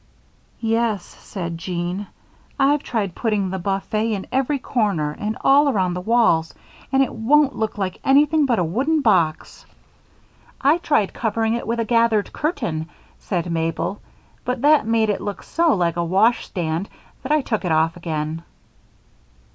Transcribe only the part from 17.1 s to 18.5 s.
that I took it off again."